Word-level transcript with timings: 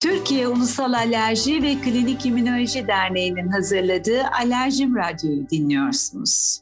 Türkiye 0.00 0.48
Ulusal 0.48 0.92
Alerji 0.92 1.62
ve 1.62 1.74
Klinik 1.74 2.26
İmmünoloji 2.26 2.86
Derneği'nin 2.86 3.48
hazırladığı 3.48 4.22
Alerjim 4.40 4.96
Radyo'yu 4.96 5.50
dinliyorsunuz. 5.50 6.60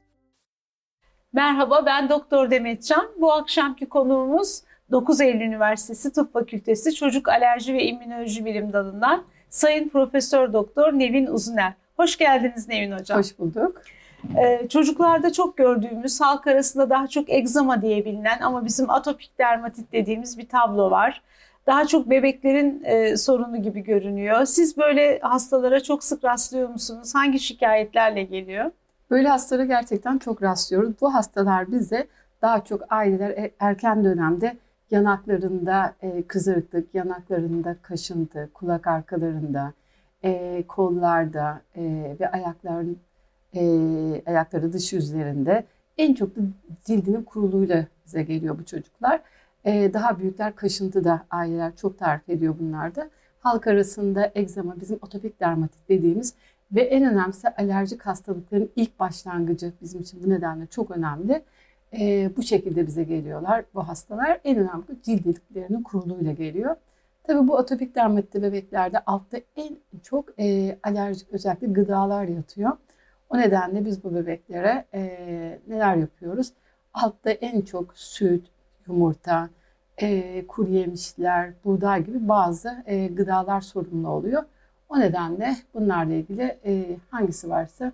Merhaba 1.33 1.87
ben 1.87 2.09
Doktor 2.09 2.51
Demetcan. 2.51 3.09
Bu 3.21 3.33
akşamki 3.33 3.87
konuğumuz 3.87 4.63
9 4.91 5.21
Eylül 5.21 5.41
Üniversitesi 5.41 6.13
Tıp 6.13 6.33
Fakültesi 6.33 6.95
Çocuk 6.95 7.29
Alerji 7.29 7.75
ve 7.75 7.85
İmmünoloji 7.85 8.45
Bilim 8.45 8.73
Dalı'ndan 8.73 9.25
Sayın 9.51 9.89
Profesör 9.89 10.53
Doktor 10.53 10.93
Nevin 10.93 11.27
Uzuner. 11.27 11.73
Hoş 11.97 12.17
geldiniz 12.19 12.69
Nevin 12.69 12.93
Hocam. 12.93 13.19
Hoş 13.19 13.39
bulduk. 13.39 13.83
Ee, 14.39 14.69
çocuklarda 14.69 15.33
çok 15.33 15.57
gördüğümüz, 15.57 16.21
halk 16.21 16.47
arasında 16.47 16.91
daha 16.91 17.07
çok 17.07 17.31
egzama 17.31 17.83
diye 17.83 18.05
bilinen 18.05 18.41
ama 18.41 18.65
bizim 18.65 18.91
atopik 18.91 19.39
dermatit 19.39 19.93
dediğimiz 19.93 20.39
bir 20.39 20.49
tablo 20.49 20.91
var. 20.91 21.23
Daha 21.67 21.87
çok 21.87 22.11
bebeklerin 22.11 22.83
e, 22.85 23.17
sorunu 23.17 23.63
gibi 23.63 23.81
görünüyor. 23.81 24.45
Siz 24.45 24.77
böyle 24.77 25.19
hastalara 25.19 25.83
çok 25.83 26.05
sık 26.05 26.25
rastlıyor 26.25 26.69
musunuz? 26.69 27.15
Hangi 27.15 27.41
şikayetlerle 27.41 28.23
geliyor? 28.23 28.71
Böyle 29.11 29.29
hastalara 29.29 29.65
gerçekten 29.65 30.19
çok 30.19 30.43
rastlıyoruz. 30.43 30.95
Bu 31.01 31.15
hastalar 31.15 31.73
bize 31.73 32.07
daha 32.43 32.65
çok 32.65 32.93
aileler 32.93 33.31
e, 33.31 33.51
erken 33.61 34.05
dönemde 34.05 34.57
yanaklarında 34.91 35.95
e, 36.03 36.23
kızarıklık, 36.23 36.95
yanaklarında 36.95 37.77
kaşıntı, 37.83 38.51
kulak 38.55 38.87
arkalarında, 38.87 39.73
e, 40.25 40.65
kollarda 40.69 41.61
e, 41.77 41.83
ve 42.21 42.31
ayakların 42.31 42.99
e, 43.55 43.63
ayakları 44.27 44.73
dış 44.73 44.93
yüzlerinde 44.93 45.65
en 45.99 46.15
çok 46.15 46.37
da 46.37 46.41
cildinin 46.85 47.23
kuruluğuyla 47.23 47.87
bize 48.07 48.23
geliyor 48.23 48.59
bu 48.59 48.65
çocuklar. 48.65 49.21
E, 49.67 49.95
daha 49.95 50.19
büyükler 50.19 50.57
kaşıntı 50.57 51.05
da 51.05 51.27
aileler 51.31 51.77
çok 51.77 51.99
tarif 51.99 52.29
ediyor 52.29 52.55
bunlarda. 52.61 53.11
Halk 53.41 53.67
arasında 53.67 54.33
egzama 54.35 54.81
bizim 54.81 54.99
atopik 55.03 55.41
dermatit 55.41 55.89
dediğimiz 55.89 56.35
ve 56.73 56.81
en 56.81 57.13
önemlisi 57.13 57.49
alerjik 57.49 58.03
hastalıkların 58.03 58.71
ilk 58.77 59.01
başlangıcı 59.01 59.73
bizim 59.83 60.01
için 60.01 60.25
bu 60.25 60.31
nedenle 60.31 60.67
çok 60.67 60.91
önemli. 60.91 61.43
E, 61.99 62.31
bu 62.37 62.43
şekilde 62.43 62.87
bize 62.87 63.05
geliyorlar 63.05 63.65
bu 63.75 63.89
hastalar. 63.89 64.41
En 64.45 64.57
önemli 64.59 65.03
cildiliklerinin 65.03 65.83
kuruluğuyla 65.83 66.33
geliyor. 66.33 66.77
Tabii 67.25 67.49
bu 67.49 67.59
atopik 67.59 67.95
dermatitte 67.95 68.43
bebeklerde 68.43 68.99
altta 68.99 69.39
en 69.57 69.77
çok 70.03 70.41
e, 70.41 70.79
alerjik 70.83 71.29
özellikle 71.33 71.67
gıdalar 71.67 72.25
yatıyor. 72.25 72.73
O 73.31 73.39
nedenle 73.39 73.85
biz 73.85 74.05
bu 74.05 74.15
bebeklere 74.15 74.85
e, 74.95 75.03
neler 75.69 75.97
yapıyoruz? 75.97 76.53
Altta 76.95 77.31
en 77.31 77.61
çok 77.61 77.99
süt, 77.99 78.47
yumurta, 78.89 79.49
e, 79.99 80.47
kuru 80.47 80.71
yemişler, 80.71 81.53
buğday 81.65 82.05
gibi 82.05 82.29
bazı 82.29 82.83
e, 82.87 83.07
gıdalar 83.07 83.61
sorumlu 83.61 84.09
oluyor. 84.09 84.43
O 84.89 85.01
nedenle 85.01 85.57
bunlarla 85.75 86.15
ilgili 86.15 86.59
e, 86.65 86.97
hangisi 87.11 87.51
varsa 87.51 87.93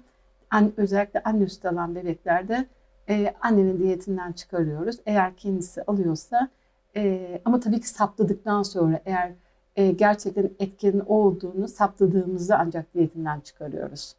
an, 0.50 0.72
özellikle 0.76 1.22
anne 1.22 1.46
sütü 1.48 1.68
alan 1.68 1.94
bebeklerde 1.94 2.66
e, 3.08 3.34
annenin 3.40 3.78
diyetinden 3.78 4.32
çıkarıyoruz. 4.32 4.96
Eğer 5.06 5.36
kendisi 5.36 5.82
alıyorsa 5.82 6.48
e, 6.96 7.40
ama 7.44 7.60
tabii 7.60 7.80
ki 7.80 7.88
saptadıktan 7.88 8.62
sonra 8.62 9.00
eğer 9.04 9.32
e, 9.76 9.92
gerçekten 9.92 10.50
etkenin 10.58 11.02
olduğunu 11.06 11.68
saptadığımızda 11.68 12.58
ancak 12.58 12.94
diyetinden 12.94 13.40
çıkarıyoruz 13.40 14.14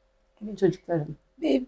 çocukların. 0.60 1.16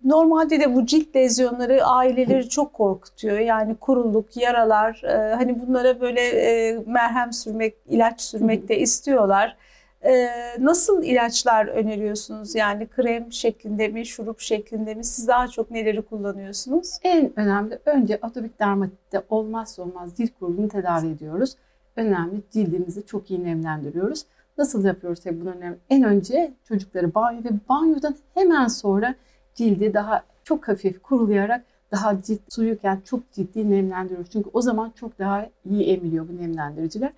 Normalde 0.04 0.60
de 0.60 0.76
bu 0.76 0.86
cilt 0.86 1.16
lezyonları 1.16 1.86
aileleri 1.86 2.50
çok 2.50 2.74
korkutuyor. 2.74 3.40
Yani 3.40 3.76
kuruluk, 3.76 4.38
yaralar, 4.38 5.02
e, 5.04 5.36
hani 5.36 5.62
bunlara 5.62 6.02
böyle 6.02 6.22
e, 6.22 6.78
merhem 6.86 7.34
sürmek, 7.34 7.76
ilaç 7.90 8.22
sürmek 8.22 8.70
de 8.70 8.80
istiyorlar. 8.80 9.58
E, 10.06 10.28
nasıl 10.60 11.04
ilaçlar 11.04 11.66
öneriyorsunuz? 11.66 12.56
Yani 12.56 12.88
krem 12.88 13.32
şeklinde 13.32 13.88
mi, 13.88 14.06
şurup 14.06 14.40
şeklinde 14.40 14.96
mi? 14.96 15.04
Siz 15.04 15.28
daha 15.28 15.48
çok 15.48 15.72
neleri 15.72 16.02
kullanıyorsunuz? 16.02 16.98
En 17.04 17.40
önemli 17.40 17.80
önce 17.86 18.20
atopik 18.22 18.60
dermatitte 18.60 19.22
olmazsa 19.30 19.82
olmaz 19.84 20.12
cilt 20.18 20.32
kuruluğunu 20.40 20.70
tedavi 20.70 21.08
ediyoruz. 21.08 21.56
Önemli 21.96 22.42
cildimizi 22.52 23.06
çok 23.06 23.32
iyi 23.32 23.44
nemlendiriyoruz. 23.44 24.26
Nasıl 24.58 24.86
yapıyoruz 24.86 25.20
tabii 25.20 25.42
bunu 25.42 25.50
önemli. 25.50 25.78
En 25.90 26.04
önce 26.04 26.54
çocukları 26.68 27.16
banyo 27.16 27.44
ve 27.44 27.50
banyodan 27.70 28.16
hemen 28.34 28.68
sonra 28.68 29.16
cildi 29.56 29.94
daha 29.94 30.24
çok 30.44 30.68
hafif 30.68 31.02
kurulayarak 31.02 31.64
daha 31.92 32.22
cilt 32.22 32.42
suyuken 32.50 33.02
çok 33.06 33.32
ciddi 33.32 33.70
nemlendiriyoruz. 33.70 34.30
Çünkü 34.30 34.50
o 34.54 34.62
zaman 34.62 34.92
çok 34.96 35.20
daha 35.20 35.50
iyi 35.66 35.84
emiliyor 35.84 36.28
bu 36.28 36.38
nemlendiriciler. 36.38 37.14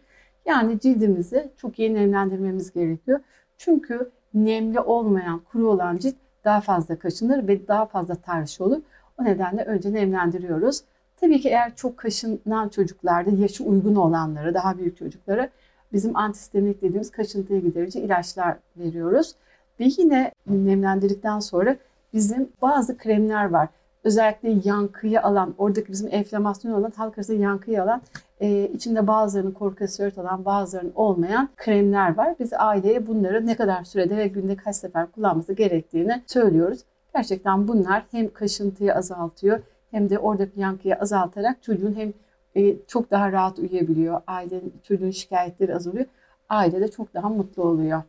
Yani 0.46 0.80
cildimizi 0.80 1.50
çok 1.58 1.80
iyi 1.80 1.94
nemlendirmemiz 1.94 2.74
gerekiyor. 2.74 3.20
Çünkü 3.58 4.10
nemli 4.34 4.80
olmayan, 4.80 5.40
kuru 5.40 5.70
olan 5.70 5.98
cilt 5.98 6.16
daha 6.46 6.62
fazla 6.62 7.00
kaşınır 7.00 7.48
ve 7.48 7.68
daha 7.68 7.86
fazla 7.86 8.16
tarih 8.16 8.62
olur. 8.62 8.82
O 9.20 9.24
nedenle 9.24 9.64
önce 9.64 9.94
nemlendiriyoruz. 9.94 10.82
Tabii 11.22 11.42
ki 11.42 11.50
eğer 11.50 11.76
çok 11.76 11.98
kaşınan 11.98 12.70
çocuklarda 12.70 13.30
yaşı 13.30 13.64
uygun 13.64 13.96
olanlara, 13.96 14.54
daha 14.54 14.78
büyük 14.78 14.98
çocuklara 14.98 15.50
bizim 15.94 16.18
antistemik 16.18 16.82
dediğimiz 16.82 17.12
kaşıntıyı 17.12 17.62
giderici 17.62 18.00
ilaçlar 18.00 18.58
veriyoruz. 18.78 19.36
Ve 19.80 19.86
yine 19.98 20.32
nemlendirdikten 20.48 21.40
sonra 21.40 21.78
bizim 22.14 22.50
bazı 22.62 22.98
kremler 22.98 23.50
var. 23.50 23.70
Özellikle 24.04 24.56
yankıyı 24.64 25.22
alan, 25.22 25.54
oradaki 25.58 25.92
bizim 25.92 26.10
enflamasyon 26.12 26.72
olan, 26.72 26.92
halk 26.96 27.18
arasında 27.18 27.38
yankıyı 27.38 27.84
alan, 27.84 28.02
e, 28.40 28.70
içinde 28.74 29.08
bazılarının 29.08 29.52
kortikosteroid 29.52 30.18
olan, 30.18 30.46
bazılarının 30.46 30.92
olmayan 30.96 31.50
kremler 31.56 32.18
var. 32.18 32.36
Biz 32.40 32.54
aileye 32.54 33.08
bunları 33.08 33.46
ne 33.46 33.56
kadar 33.56 33.84
sürede 33.84 34.18
ve 34.18 34.28
günde 34.28 34.56
kaç 34.56 34.76
sefer 34.76 35.12
kullanması 35.12 35.54
gerektiğini 35.54 36.22
söylüyoruz. 36.28 36.80
Gerçekten 37.16 37.68
bunlar 37.68 38.04
hem 38.12 38.34
kaşıntıyı 38.34 38.96
azaltıyor 38.96 39.60
hem 39.92 40.10
de 40.10 40.20
oradaki 40.20 40.60
yankıyı 40.60 40.96
azaltarak 40.96 41.64
çocuğun 41.64 41.96
hem 41.96 42.14
e, 42.56 42.76
çok 42.88 43.12
daha 43.12 43.32
rahat 43.32 43.60
uyuyabiliyor. 43.60 44.22
Ailenin, 44.28 44.74
çocuğun 44.84 45.12
şikayetleri 45.12 45.76
azalıyor. 45.76 46.06
Aile 46.50 46.82
de 46.82 46.92
çok 46.92 47.14
daha 47.14 47.30
mutlu 47.30 47.64
oluyor. 47.64 48.02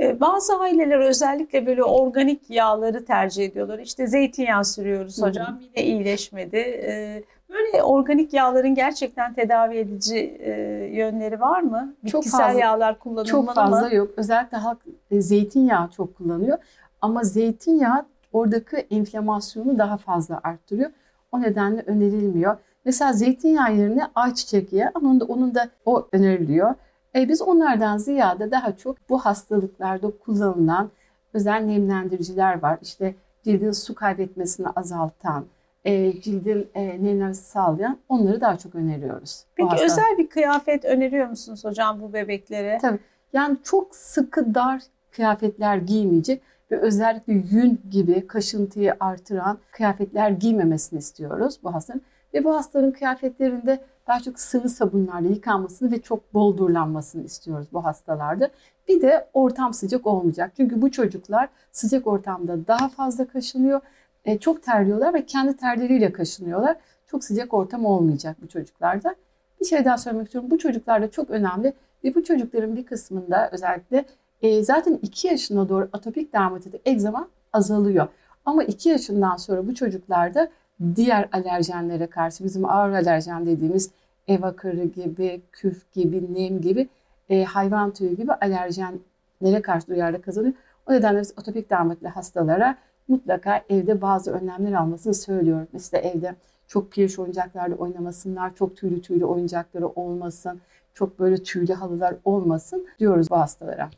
Ee, 0.00 0.20
bazı 0.20 0.58
aileler 0.58 0.98
özellikle 0.98 1.66
böyle 1.66 1.84
organik 1.84 2.50
yağları 2.50 3.04
tercih 3.04 3.44
ediyorlar. 3.44 3.78
İşte 3.78 4.06
zeytinyağı 4.06 4.64
sürüyoruz 4.64 5.22
hocam 5.22 5.60
yine 5.60 5.86
iyileşmedi. 5.86 6.56
Ee, 6.56 7.22
böyle 7.48 7.82
organik 7.82 8.34
yağların 8.34 8.74
gerçekten 8.74 9.34
tedavi 9.34 9.76
edici 9.76 10.18
e, 10.18 10.50
yönleri 10.92 11.40
var 11.40 11.60
mı? 11.60 11.94
Bitkisel 12.04 12.22
çok 12.22 12.40
fazla, 12.40 12.60
yağlar 12.60 12.98
kullanılmalı 12.98 13.46
Çok 13.46 13.54
fazla 13.54 13.88
mı? 13.88 13.94
yok. 13.94 14.10
Özellikle 14.16 14.58
halk 14.58 14.78
e, 15.10 15.20
zeytinyağı 15.20 15.90
çok 15.90 16.16
kullanıyor. 16.16 16.58
Ama 17.00 17.24
zeytinyağı 17.24 18.06
oradaki 18.32 18.76
enflamasyonu 18.76 19.78
daha 19.78 19.96
fazla 19.96 20.40
arttırıyor. 20.42 20.90
O 21.32 21.42
nedenle 21.42 21.82
önerilmiyor. 21.86 22.56
Mesela 22.84 23.12
zeytinyağı 23.12 23.76
yerine 23.76 24.06
ayçiçek 24.14 24.72
yağı 24.72 24.90
ama 24.94 25.08
onun 25.10 25.20
da, 25.20 25.24
onun 25.24 25.54
da 25.54 25.68
o 25.84 26.08
öneriliyor. 26.12 26.74
E, 27.14 27.28
biz 27.28 27.42
onlardan 27.42 27.98
ziyade 27.98 28.50
daha 28.50 28.76
çok 28.76 28.96
bu 29.08 29.18
hastalıklarda 29.18 30.10
kullanılan 30.10 30.90
özel 31.34 31.60
nemlendiriciler 31.60 32.62
var. 32.62 32.78
İşte 32.82 33.14
cildin 33.44 33.72
su 33.72 33.94
kaybetmesini 33.94 34.68
azaltan, 34.68 35.44
e, 35.84 36.20
cildin 36.20 36.68
e, 36.74 37.04
nemlenmesi 37.04 37.44
sağlayan 37.44 37.98
onları 38.08 38.40
daha 38.40 38.58
çok 38.58 38.74
öneriyoruz. 38.74 39.44
Peki 39.56 39.76
özel 39.84 40.18
bir 40.18 40.28
kıyafet 40.28 40.84
öneriyor 40.84 41.28
musunuz 41.28 41.64
hocam 41.64 42.00
bu 42.00 42.12
bebeklere? 42.12 42.78
Tabii. 42.82 42.98
Yani 43.32 43.56
çok 43.62 43.96
sıkı 43.96 44.54
dar 44.54 44.82
kıyafetler 45.10 45.76
giymeyecek 45.76 46.42
ve 46.70 46.78
özellikle 46.80 47.32
yün 47.32 47.80
gibi 47.90 48.26
kaşıntıyı 48.26 48.96
artıran 49.00 49.58
kıyafetler 49.72 50.30
giymemesini 50.30 50.98
istiyoruz 50.98 51.58
bu 51.62 51.74
hastanın. 51.74 52.02
Ve 52.34 52.44
bu 52.44 52.54
hastaların 52.54 52.92
kıyafetlerinde 52.92 53.80
daha 54.06 54.20
çok 54.20 54.40
sıvı 54.40 54.68
sabunlarla 54.68 55.28
yıkanmasını 55.28 55.92
ve 55.92 56.02
çok 56.02 56.34
bol 56.34 56.56
durlanmasını 56.56 57.22
istiyoruz 57.24 57.66
bu 57.72 57.84
hastalarda. 57.84 58.50
Bir 58.88 59.02
de 59.02 59.28
ortam 59.32 59.74
sıcak 59.74 60.06
olmayacak. 60.06 60.52
Çünkü 60.56 60.82
bu 60.82 60.90
çocuklar 60.90 61.48
sıcak 61.72 62.06
ortamda 62.06 62.66
daha 62.66 62.88
fazla 62.88 63.26
kaşınıyor. 63.26 63.80
E, 64.24 64.38
çok 64.38 64.62
terliyorlar 64.62 65.14
ve 65.14 65.26
kendi 65.26 65.56
terleriyle 65.56 66.12
kaşınıyorlar. 66.12 66.76
Çok 67.06 67.24
sıcak 67.24 67.54
ortam 67.54 67.84
olmayacak 67.84 68.36
bu 68.42 68.48
çocuklarda. 68.48 69.14
Bir 69.60 69.64
şey 69.64 69.84
daha 69.84 69.98
söylemek 69.98 70.26
istiyorum. 70.26 70.50
Bu 70.50 70.58
çocuklarda 70.58 71.10
çok 71.10 71.30
önemli 71.30 71.72
ve 72.04 72.14
bu 72.14 72.24
çocukların 72.24 72.76
bir 72.76 72.86
kısmında 72.86 73.50
özellikle 73.52 74.04
e, 74.42 74.64
zaten 74.64 74.98
2 75.02 75.28
yaşına 75.28 75.68
doğru 75.68 75.88
atopik 75.92 76.32
dermatit, 76.32 76.74
egzama 76.84 77.28
azalıyor. 77.52 78.08
Ama 78.44 78.64
2 78.64 78.88
yaşından 78.88 79.36
sonra 79.36 79.66
bu 79.66 79.74
çocuklarda 79.74 80.48
diğer 80.96 81.28
alerjenlere 81.32 82.06
karşı 82.06 82.44
bizim 82.44 82.64
ağır 82.64 82.92
alerjen 82.92 83.46
dediğimiz 83.46 83.90
ev 84.28 84.42
akarı 84.42 84.84
gibi, 84.84 85.40
küf 85.52 85.92
gibi, 85.92 86.34
nem 86.34 86.60
gibi, 86.60 86.88
e, 87.30 87.44
hayvan 87.44 87.90
tüyü 87.90 88.16
gibi 88.16 88.32
alerjenlere 88.32 89.62
karşı 89.62 89.86
duyarlı 89.86 90.22
kazanıyor. 90.22 90.54
O 90.86 90.92
nedenle 90.92 91.20
biz 91.20 91.32
atopik 91.36 91.70
dermatli 91.70 92.08
hastalara 92.08 92.76
mutlaka 93.08 93.62
evde 93.68 94.00
bazı 94.02 94.32
önlemler 94.32 94.72
almasını 94.72 95.14
söylüyorum. 95.14 95.68
Mesela 95.72 96.00
evde 96.08 96.34
çok 96.68 96.92
pirinç 96.92 97.18
oyuncaklarla 97.18 97.74
oynamasınlar, 97.74 98.54
çok 98.54 98.76
tüylü 98.76 99.02
tüylü 99.02 99.24
oyuncakları 99.24 99.88
olmasın. 99.88 100.60
çok 100.94 101.18
böyle 101.18 101.36
tüylü 101.42 101.72
halılar 101.74 102.14
olmasın 102.24 102.86
diyoruz 102.98 103.30
bu 103.30 103.36
hastalara. 103.36 103.90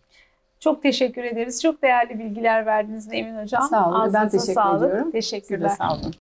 Çok 0.61 0.83
teşekkür 0.83 1.25
ederiz. 1.25 1.63
Çok 1.63 1.83
değerli 1.83 2.19
bilgiler 2.19 2.67
verdiniz 2.67 3.09
Emin 3.13 3.43
Hocam. 3.43 3.63
Sağ 3.63 3.89
olun. 3.89 3.95
Ben 3.95 4.01
Ağzınıza 4.01 4.29
teşekkür 4.29 4.53
sağlık. 4.53 4.89
ediyorum. 4.89 5.11
Teşekkürler. 5.11 5.69
Size 5.69 5.79
sağ 5.79 5.95
olun. 5.95 6.13